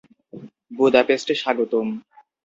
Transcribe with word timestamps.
বুদাপেস্টে 0.71 1.33
স্বাগতম! 1.35 1.87